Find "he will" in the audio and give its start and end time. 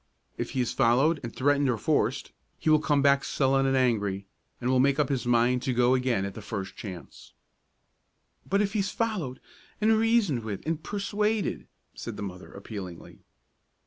2.57-2.79